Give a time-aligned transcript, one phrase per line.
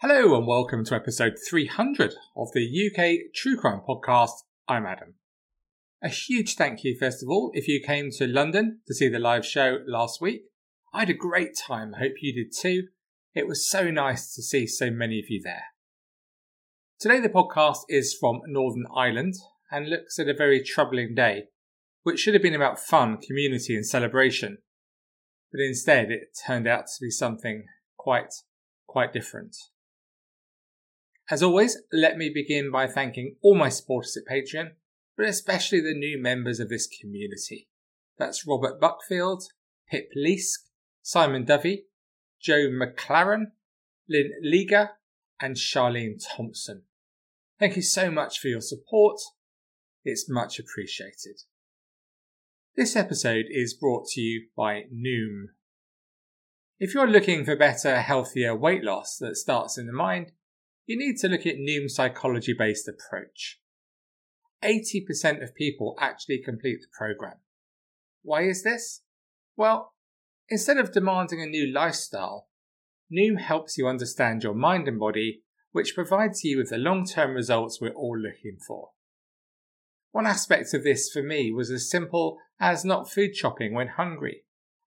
[0.00, 4.30] Hello and welcome to episode 300 of the UK True Crime Podcast.
[4.68, 5.14] I'm Adam.
[6.00, 9.18] A huge thank you, first of all, if you came to London to see the
[9.18, 10.42] live show last week.
[10.94, 11.96] I had a great time.
[11.96, 12.84] I hope you did too.
[13.34, 15.64] It was so nice to see so many of you there.
[17.00, 19.34] Today, the podcast is from Northern Ireland
[19.68, 21.46] and looks at a very troubling day,
[22.04, 24.58] which should have been about fun, community, and celebration.
[25.50, 27.64] But instead, it turned out to be something
[27.96, 28.32] quite,
[28.86, 29.56] quite different.
[31.30, 34.70] As always, let me begin by thanking all my supporters at Patreon,
[35.16, 37.68] but especially the new members of this community.
[38.18, 39.42] That's Robert Buckfield,
[39.90, 40.60] Pip Leask,
[41.02, 41.84] Simon Dovey,
[42.40, 43.52] Joe McLaren,
[44.08, 44.92] Lynn Liga,
[45.40, 46.82] and Charlene Thompson.
[47.58, 49.20] Thank you so much for your support.
[50.04, 51.42] It's much appreciated.
[52.76, 55.46] This episode is brought to you by Noom.
[56.78, 60.32] If you're looking for better, healthier weight loss that starts in the mind,
[60.88, 63.60] you need to look at Noom's psychology based approach.
[64.64, 67.36] 80% of people actually complete the program.
[68.22, 69.02] Why is this?
[69.54, 69.92] Well,
[70.48, 72.48] instead of demanding a new lifestyle,
[73.12, 77.34] Noom helps you understand your mind and body, which provides you with the long term
[77.34, 78.92] results we're all looking for.
[80.12, 84.44] One aspect of this for me was as simple as not food shopping when hungry,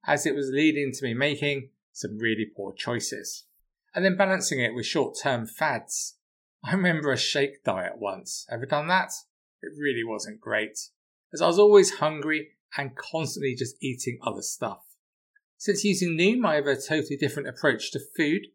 [0.07, 3.45] as it was leading to me making some really poor choices
[3.93, 6.17] and then balancing it with short term fads.
[6.63, 8.45] I remember a shake diet once.
[8.51, 9.11] Ever done that?
[9.61, 10.77] It really wasn't great,
[11.33, 14.81] as I was always hungry and constantly just eating other stuff.
[15.57, 18.47] Since using Noom, I have a totally different approach to food.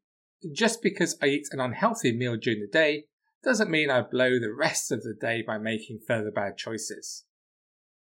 [0.53, 3.05] Just because I eat an unhealthy meal during the day
[3.45, 7.25] doesn't mean I blow the rest of the day by making further bad choices.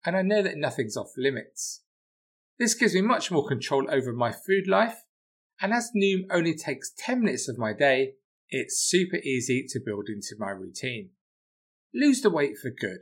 [0.04, 1.82] And I know that nothing's off limits.
[2.58, 5.04] This gives me much more control over my food life
[5.60, 8.14] and as Noom only takes 10 minutes of my day,
[8.50, 11.10] it's super easy to build into my routine.
[11.94, 13.00] Lose the weight for good.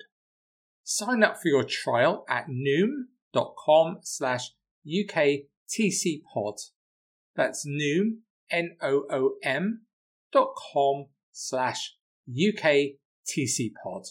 [0.85, 4.51] Sign up for your trial at noom.com slash
[4.87, 6.59] UKTCpod.
[7.37, 8.19] That's noom,
[8.51, 9.83] N-O-O-M
[10.33, 11.95] dot com slash
[12.29, 14.07] UKTCpod.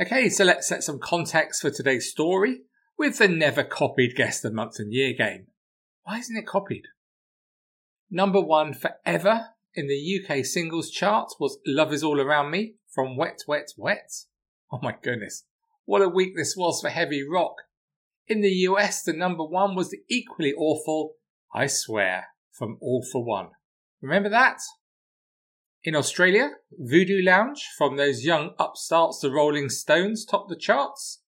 [0.00, 2.62] Okay, so let's set some context for today's story
[2.98, 5.46] with the never copied Guess the Month and Year game.
[6.04, 6.84] Why isn't it copied?
[8.10, 13.16] Number one forever in the UK singles chart was Love Is All Around Me from
[13.16, 14.10] Wet, Wet, Wet.
[14.72, 15.44] Oh my goodness.
[15.84, 17.54] What a week this was for heavy rock.
[18.26, 21.14] In the US, the number one was the equally awful
[21.54, 23.50] I Swear from All-4-One.
[24.02, 24.58] Remember that?
[25.84, 31.22] In Australia, Voodoo Lounge from those young upstarts, the Rolling Stones, topped the charts.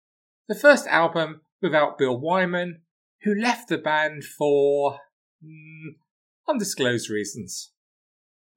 [0.48, 2.82] The first album without Bill Wyman,
[3.22, 4.98] who left the band for
[5.44, 5.94] mm,
[6.48, 7.72] undisclosed reasons.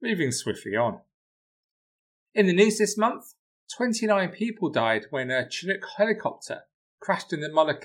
[0.02, 1.00] Moving swiftly on.
[2.34, 3.34] In the news this month,
[3.76, 6.62] 29 people died when a Chinook helicopter
[7.00, 7.76] crashed in the Mull of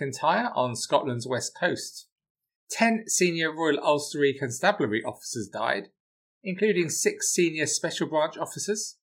[0.56, 2.08] on Scotland's west coast.
[2.72, 5.90] 10 senior Royal Ulster Constabulary officers died,
[6.44, 8.98] including 6 senior Special Branch officers,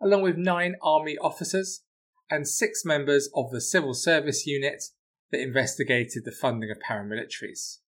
[0.00, 1.82] along with 9 Army officers
[2.30, 4.84] and 6 members of the Civil Service Unit
[5.30, 7.78] that investigated the funding of paramilitaries.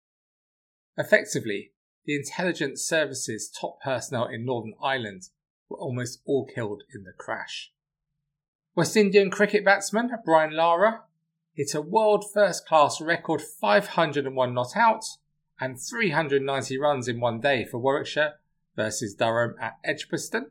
[0.96, 1.72] Effectively,
[2.04, 5.28] the intelligence services top personnel in Northern Ireland
[5.68, 7.72] were almost all killed in the crash.
[8.74, 11.02] West Indian cricket batsman Brian Lara
[11.54, 15.04] hit a world first class record 501 not out
[15.60, 18.34] and 390 runs in one day for Warwickshire
[18.76, 20.50] versus Durham at Edgbaston.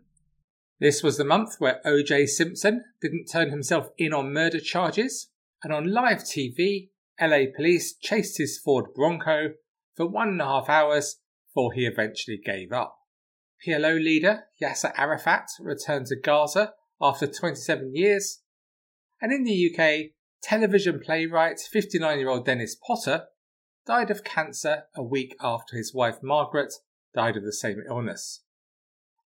[0.80, 5.30] This was the month where OJ Simpson didn't turn himself in on murder charges,
[5.64, 9.56] and on live TV, LA police chased his Ford Bronco
[9.96, 11.18] for one and a half hours
[11.60, 12.96] before he eventually gave up.
[13.66, 16.72] PLO leader Yasser Arafat returned to Gaza
[17.02, 18.40] after 27 years.
[19.22, 20.12] And in the UK,
[20.42, 23.26] television playwright 59 year old Dennis Potter
[23.86, 26.74] died of cancer a week after his wife Margaret
[27.14, 28.42] died of the same illness.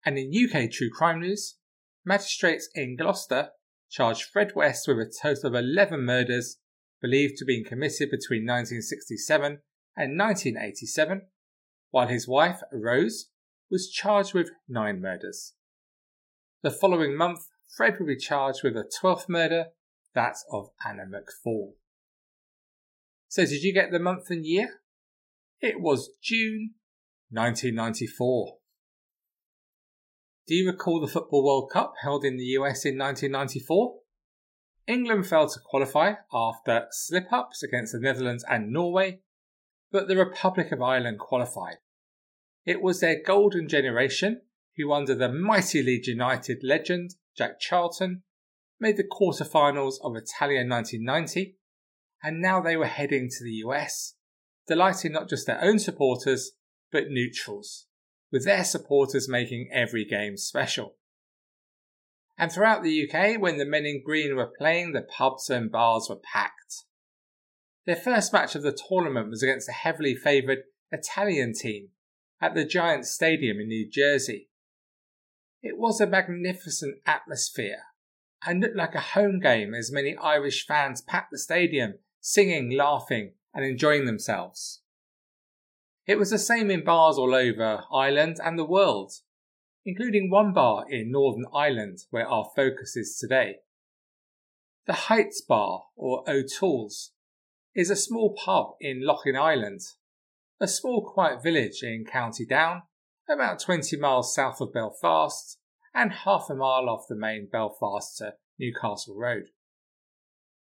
[0.04, 1.58] And in UK true crime news,
[2.04, 3.50] magistrates in Gloucester
[3.92, 6.58] charged Fred West with a total of 11 murders
[7.00, 9.60] believed to have been committed between 1967
[9.96, 11.22] and 1987,
[11.94, 13.30] while his wife, Rose,
[13.70, 15.54] was charged with nine murders.
[16.64, 19.66] The following month, Fred will be charged with a 12th murder,
[20.16, 21.74] that of Anna McFall.
[23.28, 24.82] So, did you get the month and year?
[25.62, 26.72] It was June
[27.30, 28.58] 1994.
[30.48, 34.00] Do you recall the Football World Cup held in the US in 1994?
[34.88, 39.20] England failed to qualify after slip ups against the Netherlands and Norway,
[39.92, 41.78] but the Republic of Ireland qualified.
[42.66, 44.42] It was their golden generation
[44.78, 48.24] who, under the mighty Leeds United legend Jack Charlton,
[48.80, 51.58] made the quarter-finals of Italia 1990,
[52.22, 54.16] and now they were heading to the US,
[54.68, 56.54] delighting not just their own supporters,
[56.92, 57.88] but neutrals,
[58.32, 60.96] with their supporters making every game special.
[62.38, 66.08] And throughout the UK, when the men in green were playing, the pubs and bars
[66.10, 66.84] were packed.
[67.86, 70.60] Their first match of the tournament was against the heavily favoured
[70.92, 71.90] Italian team
[72.44, 74.50] at the Giants Stadium in New Jersey.
[75.62, 77.84] It was a magnificent atmosphere
[78.46, 83.36] and looked like a home game as many Irish fans packed the stadium, singing, laughing,
[83.54, 84.82] and enjoying themselves.
[86.06, 89.14] It was the same in bars all over Ireland and the world,
[89.86, 93.60] including one bar in Northern Ireland where our focus is today.
[94.86, 97.12] The Heights Bar, or O'Toole's,
[97.74, 99.94] is a small pub in Loughinisland,
[100.64, 102.84] a small quiet village in County Down,
[103.30, 105.58] about 20 miles south of Belfast
[105.94, 109.48] and half a mile off the main Belfast to Newcastle Road.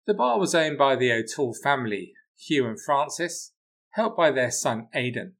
[0.05, 3.53] The bar was owned by the O'Toole family, Hugh and Francis,
[3.91, 5.35] helped by their son Aidan.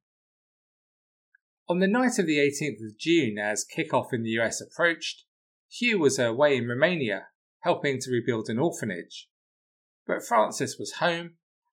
[1.68, 5.24] On the night of the 18th of June, as kick-off in the US approached,
[5.68, 7.26] Hugh was away in Romania,
[7.60, 9.28] helping to rebuild an orphanage.
[10.06, 11.32] But Francis was home,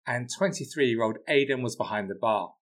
[0.07, 2.53] and 23-year-old Aidan was behind the bar.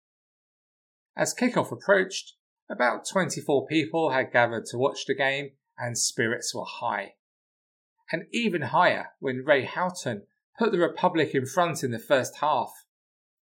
[1.16, 2.34] As kick-off approached,
[2.68, 7.14] about 24 people had gathered to watch the game, and spirits were high.
[8.12, 10.26] And even higher when Ray Houghton
[10.58, 12.72] put the Republic in front in the first half.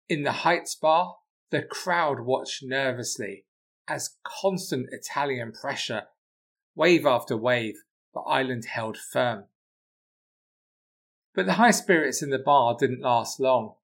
[0.08, 1.17] In the Heights bar,
[1.50, 3.44] the crowd watched nervously
[3.88, 6.05] as constant Italian pressure,
[6.75, 7.76] wave after wave,
[8.14, 9.44] the island held firm.
[11.35, 13.75] But the high spirits in the bar didn't last long.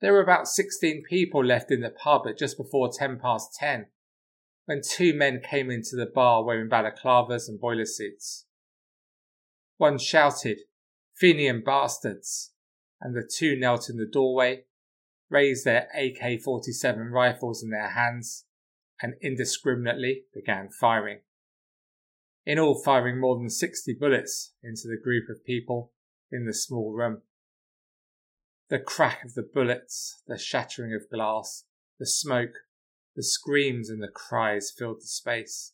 [0.00, 3.86] There were about 16 people left in the pub at just before 10 past 10
[4.66, 8.46] when two men came into the bar wearing balaclavas and boiler suits.
[9.78, 10.58] One shouted,
[11.14, 12.52] Fenian bastards,
[13.00, 14.64] and the two knelt in the doorway,
[15.30, 18.44] raised their AK 47 rifles in their hands,
[19.00, 21.20] and indiscriminately began firing.
[22.44, 25.92] In all, firing more than 60 bullets into the group of people
[26.30, 27.22] in the small room.
[28.68, 31.64] The crack of the bullets, the shattering of glass,
[32.00, 32.54] the smoke,
[33.14, 35.72] the screams and the cries filled the space.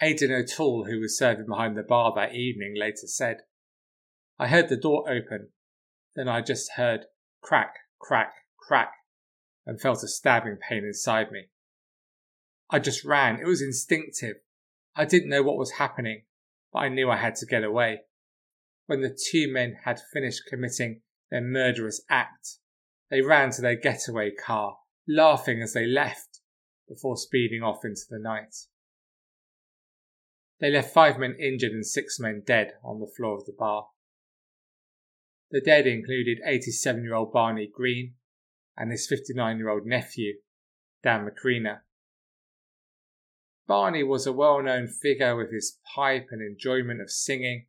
[0.00, 3.42] Aidan O'Toole, who was serving behind the bar that evening, later said,
[4.38, 5.50] I heard the door open,
[6.14, 7.06] then I just heard
[7.42, 8.92] crack, crack, crack,
[9.66, 11.48] and felt a stabbing pain inside me.
[12.70, 13.38] I just ran.
[13.38, 14.36] It was instinctive.
[14.94, 16.22] I didn't know what was happening,
[16.72, 18.00] but I knew I had to get away.
[18.86, 22.58] When the two men had finished committing their murderous act,
[23.10, 24.78] they ran to their getaway car,
[25.08, 26.40] laughing as they left,
[26.88, 28.54] before speeding off into the night.
[30.60, 33.88] They left five men injured and six men dead on the floor of the bar.
[35.50, 38.14] The dead included 87 year old Barney Green
[38.76, 40.34] and his 59 year old nephew,
[41.02, 41.80] Dan McCreanor.
[43.66, 47.66] Barney was a well known figure with his pipe and enjoyment of singing.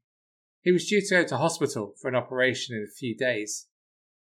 [0.67, 3.69] He was due to go to hospital for an operation in a few days,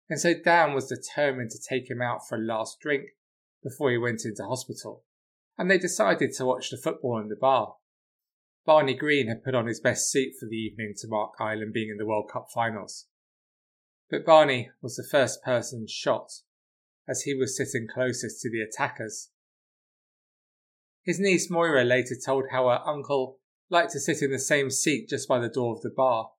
[0.09, 3.09] and so Dan was determined to take him out for a last drink
[3.63, 5.03] before he went into hospital,
[5.55, 7.75] and they decided to watch the football in the bar.
[8.65, 11.89] Barney Green had put on his best suit for the evening to mark Ireland being
[11.89, 13.05] in the World Cup finals.
[14.09, 16.31] But Barney was the first person shot,
[17.07, 19.29] as he was sitting closest to the attackers
[21.03, 23.39] his niece Moira later told how her uncle
[23.71, 26.31] liked to sit in the same seat just by the door of the bar.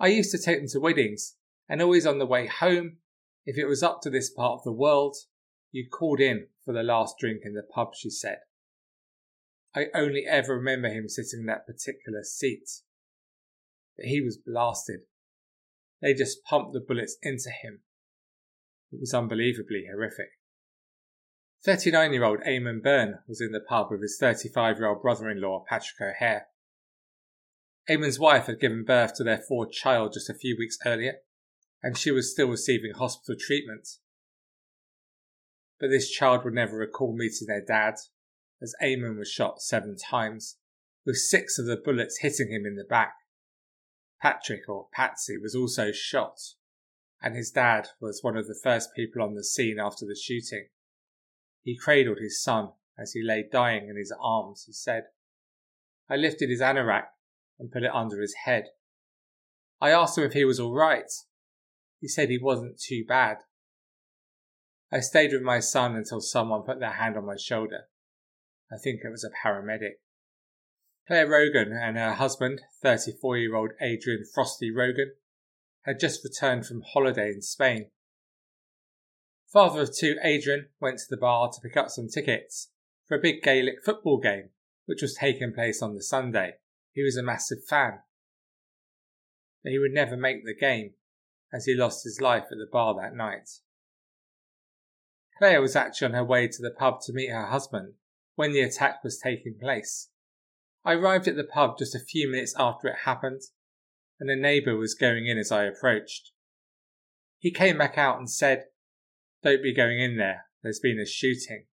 [0.00, 1.36] I used to take them to weddings,
[1.68, 2.98] and always on the way home,
[3.44, 5.16] if it was up to this part of the world,
[5.72, 8.38] you called in for the last drink in the pub, she said.
[9.74, 12.68] I only ever remember him sitting in that particular seat.
[13.96, 15.00] But he was blasted.
[16.00, 17.80] They just pumped the bullets into him.
[18.92, 20.37] It was unbelievably horrific.
[21.64, 25.28] 39 year old Eamon Byrne was in the pub with his 35 year old brother
[25.28, 26.46] in law, Patrick O'Hare.
[27.90, 31.14] Eamon's wife had given birth to their fourth child just a few weeks earlier,
[31.82, 33.88] and she was still receiving hospital treatment.
[35.80, 37.94] But this child would never recall meeting their dad,
[38.60, 40.58] as Eamon was shot seven times,
[41.06, 43.14] with six of the bullets hitting him in the back.
[44.20, 46.38] Patrick, or Patsy, was also shot,
[47.22, 50.66] and his dad was one of the first people on the scene after the shooting.
[51.68, 55.08] He cradled his son as he lay dying in his arms, he said.
[56.08, 57.08] I lifted his anorak
[57.58, 58.68] and put it under his head.
[59.78, 61.12] I asked him if he was all right.
[62.00, 63.40] He said he wasn't too bad.
[64.90, 67.90] I stayed with my son until someone put their hand on my shoulder.
[68.72, 70.00] I think it was a paramedic.
[71.06, 75.12] Claire Rogan and her husband, 34 year old Adrian Frosty Rogan,
[75.82, 77.90] had just returned from holiday in Spain.
[79.52, 82.70] Father of two, Adrian, went to the bar to pick up some tickets
[83.06, 84.50] for a big Gaelic football game,
[84.84, 86.56] which was taking place on the Sunday.
[86.92, 88.00] He was a massive fan.
[89.62, 90.92] But he would never make the game,
[91.52, 93.48] as he lost his life at the bar that night.
[95.38, 97.94] Claire was actually on her way to the pub to meet her husband
[98.34, 100.10] when the attack was taking place.
[100.84, 103.42] I arrived at the pub just a few minutes after it happened,
[104.20, 106.32] and a neighbour was going in as I approached.
[107.38, 108.66] He came back out and said
[109.42, 110.46] don't be going in there.
[110.62, 111.66] There's been a shooting.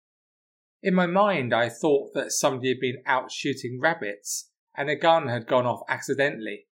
[0.82, 5.28] In my mind, I thought that somebody had been out shooting rabbits and a gun
[5.28, 6.66] had gone off accidentally.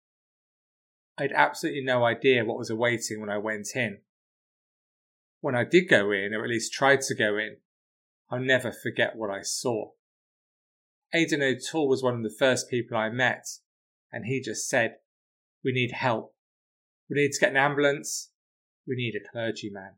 [1.17, 3.99] I had absolutely no idea what was awaiting when I went in.
[5.41, 7.57] When I did go in, or at least tried to go in,
[8.29, 9.91] I'll never forget what I saw.
[11.13, 13.45] Aidan O'Toole was one of the first people I met,
[14.11, 14.95] and he just said,
[15.63, 16.33] We need help.
[17.09, 18.31] We need to get an ambulance.
[18.87, 19.95] We need a clergyman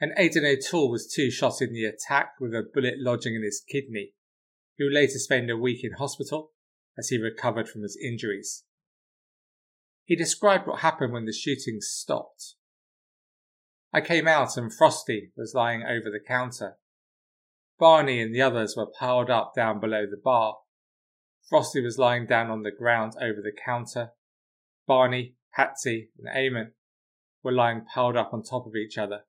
[0.00, 3.62] and Aidan O'Toole was too shot in the attack with a bullet lodging in his
[3.66, 4.12] kidney.
[4.76, 6.52] He would later spend a week in hospital
[6.98, 8.64] as he recovered from his injuries.
[10.04, 12.54] He described what happened when the shooting stopped.
[13.92, 16.76] I came out and Frosty was lying over the counter.
[17.78, 20.56] Barney and the others were piled up down below the bar.
[21.48, 24.10] Frosty was lying down on the ground over the counter.
[24.86, 26.72] Barney, Patsy, and Eamon
[27.42, 29.22] were lying piled up on top of each other.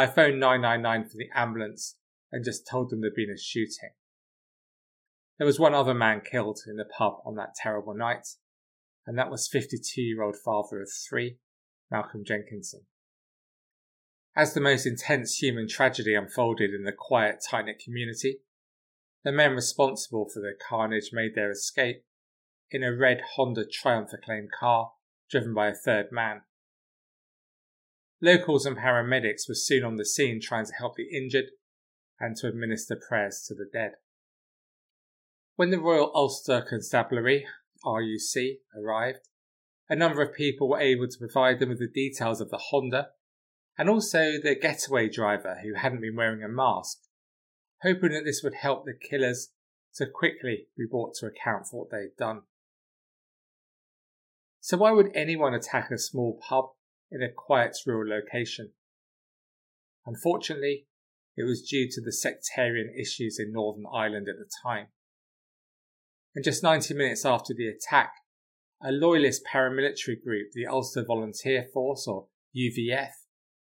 [0.00, 1.98] I phoned 999 for the ambulance
[2.32, 3.90] and just told them there'd been a shooting.
[5.36, 8.26] There was one other man killed in the pub on that terrible night,
[9.06, 11.36] and that was 52 year old father of three,
[11.90, 12.86] Malcolm Jenkinson.
[14.34, 18.38] As the most intense human tragedy unfolded in the quiet, tight knit community,
[19.22, 22.06] the men responsible for the carnage made their escape
[22.70, 24.92] in a red Honda Triumph acclaimed car
[25.30, 26.40] driven by a third man.
[28.22, 31.46] Locals and paramedics were soon on the scene trying to help the injured
[32.18, 33.92] and to administer prayers to the dead.
[35.56, 37.46] When the Royal Ulster Constabulary,
[37.84, 39.28] RUC, arrived,
[39.88, 43.08] a number of people were able to provide them with the details of the Honda
[43.78, 46.98] and also the getaway driver who hadn't been wearing a mask,
[47.82, 49.52] hoping that this would help the killers
[49.94, 52.42] to quickly be brought to account for what they'd done.
[54.60, 56.66] So, why would anyone attack a small pub
[57.10, 58.70] in a quiet rural location.
[60.06, 60.86] Unfortunately,
[61.36, 64.88] it was due to the sectarian issues in Northern Ireland at the time.
[66.34, 68.12] And just 90 minutes after the attack,
[68.82, 73.10] a loyalist paramilitary group, the Ulster Volunteer Force or UVF,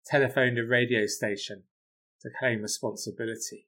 [0.07, 1.65] telephoned a radio station
[2.21, 3.67] to claim responsibility.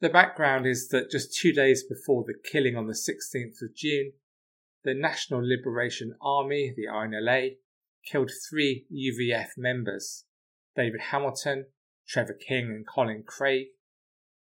[0.00, 4.12] The background is that just two days before the killing on the 16th of June,
[4.82, 7.56] the National Liberation Army, the INLA,
[8.04, 10.24] killed three UVF members,
[10.76, 11.66] David Hamilton,
[12.08, 13.68] Trevor King, and Colin Craig,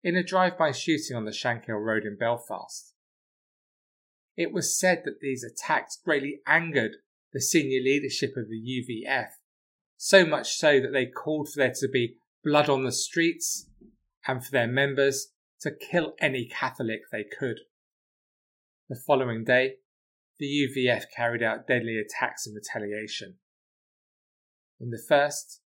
[0.02, 2.94] in a drive by shooting on the Shankill Road in Belfast.
[4.36, 6.96] It was said that these attacks greatly angered
[7.32, 8.54] the senior leadership of the
[9.06, 9.28] UVF,
[9.96, 13.68] so much so that they called for there to be blood on the streets
[14.26, 15.28] and for their members
[15.60, 17.60] to kill any Catholic they could.
[18.88, 19.76] The following day,
[20.38, 23.38] the UVF carried out deadly attacks in retaliation.
[24.80, 25.60] In the first,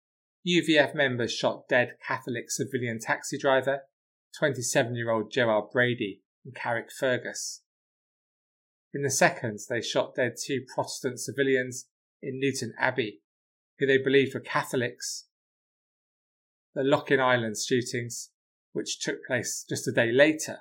[0.45, 3.81] UVF members shot dead Catholic civilian taxi driver,
[4.37, 7.61] 27 year old Gerard Brady and in Carrickfergus.
[8.93, 11.87] In the second, they shot dead two Protestant civilians
[12.21, 13.19] in Newtownabbey,
[13.79, 15.27] who they believed were Catholics.
[16.73, 18.31] The Loughinisland shootings,
[18.73, 20.59] which took place just a day later,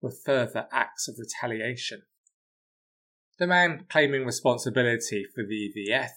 [0.00, 2.02] were further acts of retaliation.
[3.38, 6.10] The man claiming responsibility for the UVF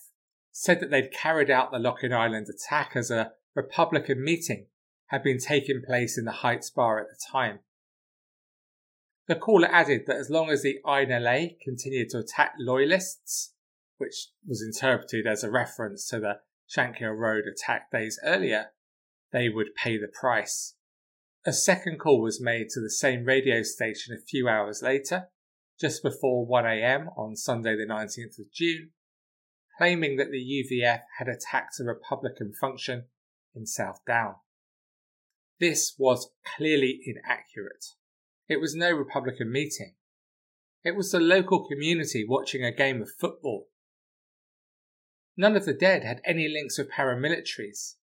[0.53, 4.67] said that they'd carried out the Loughinisland attack as a Republican meeting
[5.07, 7.60] had been taking place in the Heights Bar at the time.
[9.27, 13.53] The caller added that as long as the INLA continued to attack loyalists,
[13.98, 18.67] which was interpreted as a reference to the Shankill Road attack days earlier,
[19.31, 20.75] they would pay the price.
[21.45, 25.29] A second call was made to the same radio station a few hours later,
[25.79, 28.91] just before 1am on Sunday, the 19th of June,
[29.77, 33.05] claiming that the UVF had attacked a Republican function
[33.55, 34.35] in South Down.
[35.59, 37.85] This was clearly inaccurate.
[38.47, 39.95] It was no Republican meeting.
[40.83, 43.69] It was the local community watching a game of football.
[45.37, 47.95] None of the dead had any links with paramilitaries,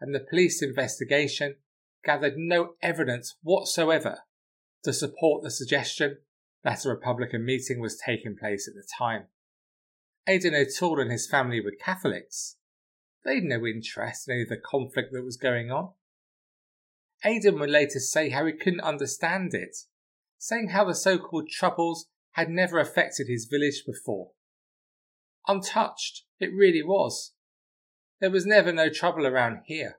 [0.00, 1.56] and the police investigation
[2.04, 4.20] gathered no evidence whatsoever
[4.84, 6.18] to support the suggestion
[6.62, 9.24] that a Republican meeting was taking place at the time.
[10.26, 12.56] Aidan O'Toole and his family were Catholics.
[13.24, 15.92] They'd no interest in any of the conflict that was going on.
[17.24, 19.76] Aidan would later say how he couldn't understand it,
[20.38, 24.32] saying how the so called troubles had never affected his village before.
[25.46, 27.32] Untouched, it really was.
[28.20, 29.98] There was never no trouble around here.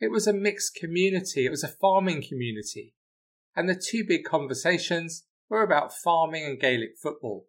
[0.00, 2.94] It was a mixed community, it was a farming community,
[3.54, 7.46] and the two big conversations were about farming and Gaelic football.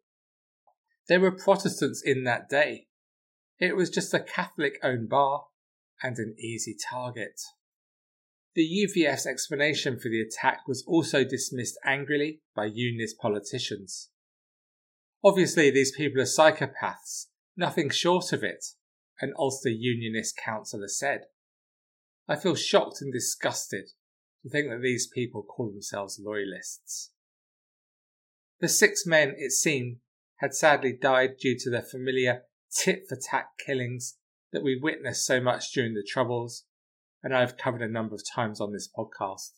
[1.07, 2.87] There were Protestants in that day.
[3.59, 5.45] It was just a Catholic owned bar
[6.03, 7.41] and an easy target.
[8.55, 14.09] The UVF's explanation for the attack was also dismissed angrily by Unionist politicians.
[15.23, 18.65] Obviously, these people are psychopaths, nothing short of it,
[19.21, 21.25] an Ulster Unionist councillor said.
[22.27, 23.89] I feel shocked and disgusted
[24.43, 27.11] to think that these people call themselves loyalists.
[28.59, 29.97] The six men, it seemed,
[30.37, 34.17] had sadly died due to the familiar tit for tat killings
[34.51, 36.65] that we witnessed so much during the Troubles,
[37.23, 39.51] and I have covered a number of times on this podcast.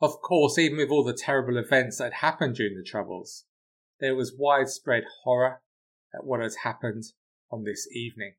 [0.00, 3.44] Of course, even with all the terrible events that had happened during the Troubles,
[4.00, 5.62] there was widespread horror
[6.14, 7.04] at what had happened
[7.50, 8.34] on this evening.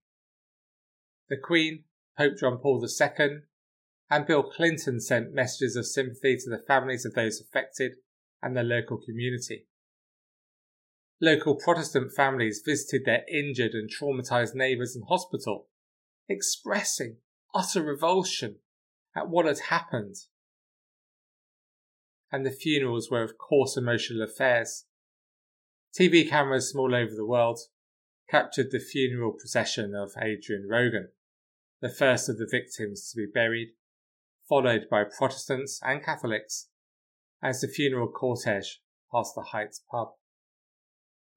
[1.29, 1.85] The Queen,
[2.17, 3.39] Pope John Paul II,
[4.09, 7.93] and Bill Clinton sent messages of sympathy to the families of those affected
[8.41, 9.65] and the local community.
[11.21, 15.67] Local Protestant families visited their injured and traumatized neighbours in hospital,
[16.27, 17.17] expressing
[17.53, 18.57] utter revulsion
[19.15, 20.15] at what had happened.
[22.31, 24.85] And the funerals were, of course, emotional affairs.
[25.97, 27.59] TV cameras from all over the world
[28.29, 31.09] captured the funeral procession of Adrian Rogan,
[31.81, 33.69] the first of the victims to be buried,
[34.49, 36.67] followed by Protestants and Catholics
[37.41, 40.09] as the funeral cortege passed the Heights pub.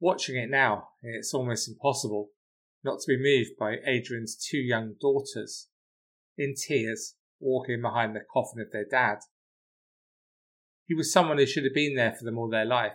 [0.00, 2.30] Watching it now, it's almost impossible
[2.84, 5.68] not to be moved by Adrian's two young daughters,
[6.36, 9.18] in tears, walking behind the coffin of their dad.
[10.86, 12.92] He was someone who should have been there for them all their life,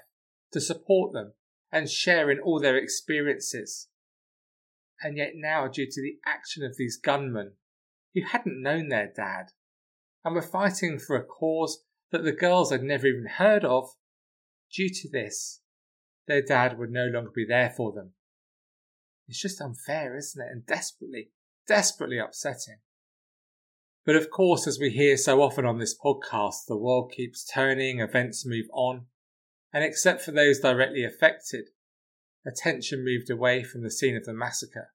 [0.53, 1.33] to support them
[1.71, 3.89] and share in all their experiences.
[5.01, 7.53] And yet now, due to the action of these gunmen,
[8.13, 9.47] who hadn't known their dad,
[10.23, 13.89] and were fighting for a cause that the girls had never even heard of,
[14.71, 15.61] due to this,
[16.27, 18.12] their dad would no longer be there for them.
[19.27, 20.51] It's just unfair, isn't it?
[20.51, 21.31] And desperately,
[21.67, 22.79] desperately upsetting.
[24.05, 27.99] But of course, as we hear so often on this podcast, the world keeps turning,
[27.99, 29.05] events move on,
[29.71, 31.69] and except for those directly affected,
[32.45, 34.89] attention moved away from the scene of the massacre.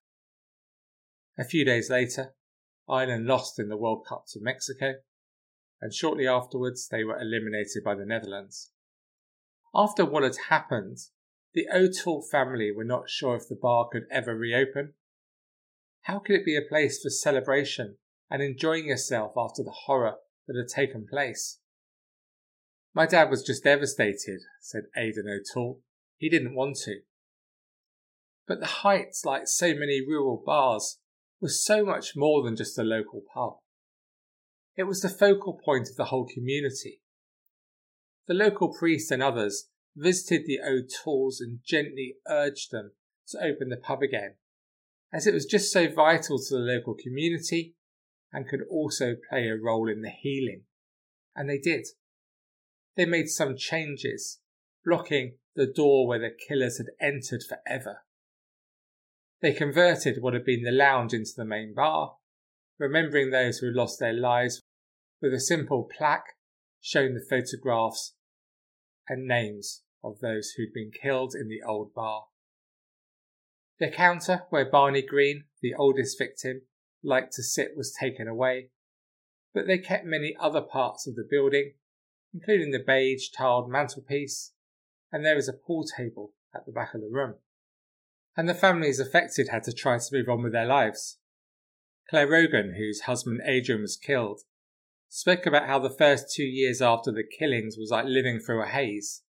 [1.39, 2.35] A few days later,
[2.89, 4.95] Ireland lost in the World Cup to Mexico,
[5.81, 8.73] and shortly afterwards they were eliminated by the Netherlands.
[9.75, 10.99] After what had happened,
[11.59, 14.93] the O'Toole family were not sure if the bar could ever reopen.
[16.03, 17.97] How could it be a place for celebration
[18.31, 21.59] and enjoying yourself after the horror that had taken place?
[22.95, 25.81] My dad was just devastated, said Aidan O'Toole.
[26.17, 27.01] He didn't want to.
[28.47, 31.01] But the Heights, like so many rural bars,
[31.41, 33.55] was so much more than just a local pub.
[34.77, 37.03] It was the focal point of the whole community.
[38.29, 39.69] The local priest and others
[39.99, 42.93] visited the O'Tooles and gently urged them
[43.29, 44.35] to open the pub again,
[45.13, 47.75] as it was just so vital to the local community
[48.33, 50.63] and could also play a role in the healing.
[51.35, 51.87] And they did.
[52.97, 54.41] They made some changes,
[54.85, 58.05] blocking the door where the killers had entered forever.
[59.41, 62.17] They converted what had been the lounge into the main bar,
[62.79, 64.63] remembering those who had lost their lives
[65.21, 66.37] with a simple plaque
[66.81, 68.15] showing the photographs
[69.09, 72.25] and names of those who'd been killed in the old bar.
[73.79, 76.63] The counter where Barney Green, the oldest victim,
[77.03, 78.71] liked to sit was taken away,
[79.55, 81.75] but they kept many other parts of the building,
[82.35, 84.53] including the beige tiled mantelpiece,
[85.13, 87.35] and there was a pool table at the back of the room.
[88.37, 91.19] And the families affected had to try to move on with their lives.
[92.09, 94.43] Claire Rogan, whose husband Adrian was killed,
[95.09, 98.67] spoke about how the first two years after the killings was like living through a
[98.67, 99.23] haze,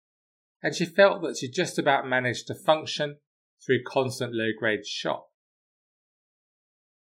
[0.61, 3.17] and she felt that she just about managed to function
[3.65, 5.27] through constant low grade shock.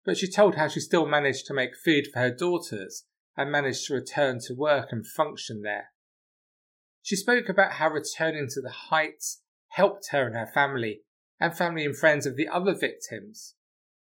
[0.05, 3.05] But she told how she still managed to make food for her daughters
[3.37, 5.93] and managed to return to work and function there.
[7.03, 11.03] She spoke about how returning to the heights helped her and her family,
[11.39, 13.55] and family and friends of the other victims.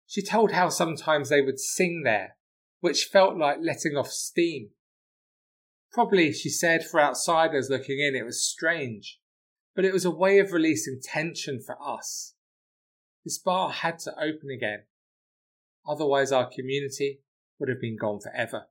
[0.06, 2.36] She told how sometimes they would sing there,
[2.80, 4.70] which felt like letting off steam.
[5.92, 9.18] Probably, she said, for outsiders looking in, it was strange,
[9.76, 12.34] but it was a way of releasing tension for us.
[13.24, 14.84] This bar had to open again.
[15.86, 17.20] Otherwise, our community
[17.60, 18.68] would have been gone forever.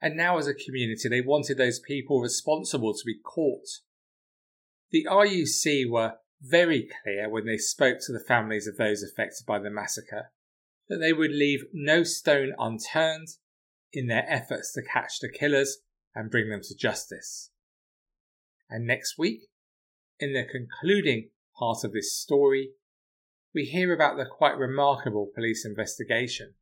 [0.00, 3.68] And now, as a community, they wanted those people responsible to be caught.
[4.90, 9.58] The RUC were very clear when they spoke to the families of those affected by
[9.58, 10.32] the massacre
[10.88, 13.28] that they would leave no stone unturned
[13.92, 15.78] in their efforts to catch the killers
[16.14, 17.50] and bring them to justice.
[18.68, 19.42] And next week,
[20.18, 22.70] in the concluding part of this story,
[23.54, 26.54] we hear about the quite remarkable police investigation.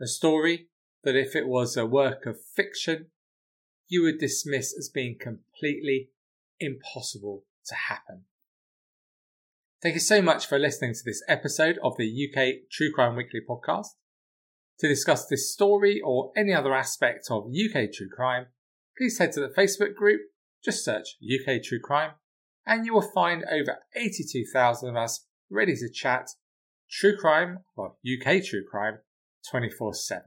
[0.00, 0.68] A story
[1.04, 3.06] that, if it was a work of fiction,
[3.88, 6.10] you would dismiss as being completely
[6.58, 8.24] impossible to happen.
[9.82, 13.40] Thank you so much for listening to this episode of the UK True Crime Weekly
[13.48, 13.88] podcast.
[14.80, 18.46] To discuss this story or any other aspect of UK true crime,
[18.96, 20.20] please head to the Facebook group,
[20.64, 22.12] just search UK True Crime,
[22.70, 26.30] and you will find over 82,000 of us ready to chat
[26.88, 28.98] true crime or UK true crime
[29.50, 30.22] 24 7.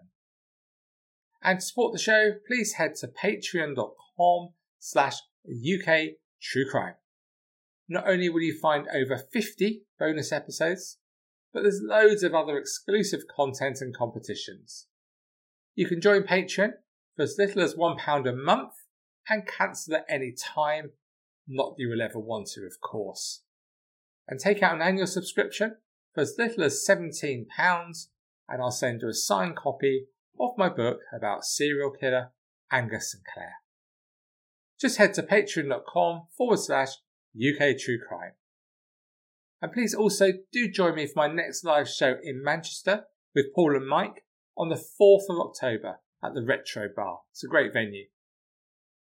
[1.42, 5.16] And to support the show, please head to patreon.com slash
[5.48, 6.96] UK true crime.
[7.88, 10.98] Not only will you find over 50 bonus episodes,
[11.54, 14.88] but there's loads of other exclusive content and competitions.
[15.76, 16.74] You can join Patreon
[17.16, 18.74] for as little as £1 a month
[19.30, 20.92] and cancel at any time,
[21.48, 23.44] not you will ever want to, of course.
[24.28, 25.78] And take out an annual subscription
[26.14, 27.46] for as little as £17
[28.50, 30.08] and I'll send you a signed copy
[30.40, 32.32] of my book about serial killer
[32.72, 33.54] Angus Sinclair.
[34.80, 36.90] Just head to patreon.com forward slash
[37.36, 38.34] UK True Crime.
[39.62, 43.76] And please also do join me for my next live show in Manchester with Paul
[43.76, 44.26] and Mike
[44.58, 47.20] on the 4th of October at the Retro Bar.
[47.32, 48.08] It's a great venue.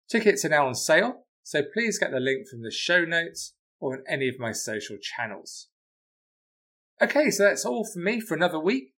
[0.09, 3.95] Tickets are now on sale, so please get the link from the show notes or
[3.95, 5.69] on any of my social channels.
[7.01, 8.95] Okay, so that's all from me for another week.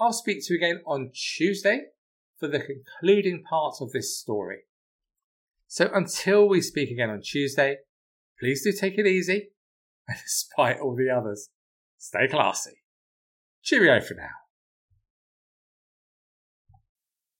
[0.00, 1.88] I'll speak to you again on Tuesday
[2.38, 4.60] for the concluding part of this story.
[5.66, 7.76] So until we speak again on Tuesday,
[8.40, 9.50] Please do take it easy,
[10.08, 11.50] and despite all the others,
[11.98, 12.82] stay classy.
[13.62, 14.30] Cheerio for now.